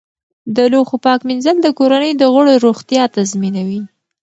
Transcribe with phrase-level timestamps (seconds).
[0.55, 3.81] د لوښو پاک مینځل د کورنۍ د غړو روغتیا تضمینوي.